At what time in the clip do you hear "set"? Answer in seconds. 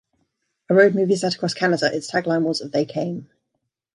1.15-1.35